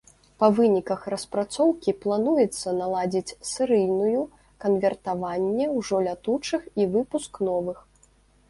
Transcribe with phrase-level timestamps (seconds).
[0.41, 4.25] Па выніках распрацоўкі плануецца наладзіць серыйную
[4.65, 7.77] канвертаванне ўжо лятучых і выпуск новых.